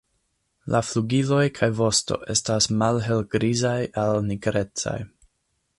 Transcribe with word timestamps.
La 0.75 0.79
flugiloj 0.91 1.43
kaj 1.59 1.69
vosto 1.81 2.17
estas 2.35 2.69
malhelgrizaj 2.81 3.79
al 4.05 4.17
nigrecaj. 4.33 5.01